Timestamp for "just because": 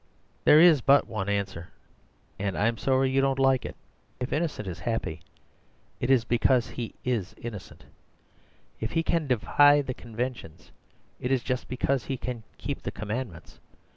11.43-12.05